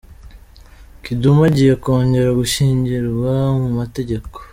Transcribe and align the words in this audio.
Kidum 1.03 1.37
agiye 1.49 1.73
kongera 1.83 2.31
gushyingirwa 2.39 3.31
mu 3.59 3.69
mategeko 3.77 4.37